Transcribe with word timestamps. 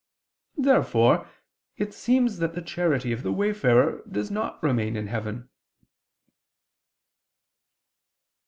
Therefore 0.57 1.29
it 1.77 1.93
seems 1.93 2.39
that 2.39 2.55
the 2.55 2.61
charity 2.63 3.11
of 3.13 3.21
the 3.21 3.31
wayfarer 3.31 4.01
does 4.09 4.31
not 4.31 4.57
remain 4.63 4.95
in 4.95 5.05
heaven. 5.05 5.47